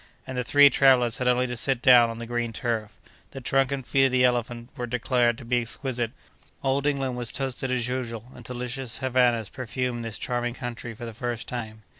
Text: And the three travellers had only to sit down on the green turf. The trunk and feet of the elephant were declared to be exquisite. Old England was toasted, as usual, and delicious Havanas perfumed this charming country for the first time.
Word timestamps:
And 0.25 0.35
the 0.35 0.43
three 0.43 0.71
travellers 0.71 1.19
had 1.19 1.27
only 1.27 1.45
to 1.45 1.55
sit 1.55 1.79
down 1.79 2.09
on 2.09 2.17
the 2.17 2.25
green 2.25 2.51
turf. 2.53 2.97
The 3.33 3.39
trunk 3.39 3.71
and 3.71 3.85
feet 3.85 4.05
of 4.05 4.11
the 4.11 4.23
elephant 4.25 4.69
were 4.75 4.87
declared 4.87 5.37
to 5.37 5.45
be 5.45 5.61
exquisite. 5.61 6.09
Old 6.63 6.87
England 6.87 7.17
was 7.17 7.31
toasted, 7.31 7.69
as 7.69 7.87
usual, 7.87 8.25
and 8.33 8.43
delicious 8.43 8.97
Havanas 8.97 9.49
perfumed 9.49 10.03
this 10.03 10.17
charming 10.17 10.55
country 10.55 10.95
for 10.95 11.05
the 11.05 11.13
first 11.13 11.47
time. 11.47 11.83